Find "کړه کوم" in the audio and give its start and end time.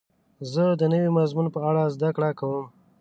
2.15-2.65